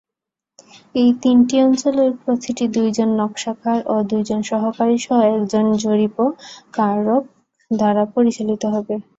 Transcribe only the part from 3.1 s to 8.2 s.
নকশাকার ও দুইজন সহকারীসহ একজন জরিপকারক দ্বারা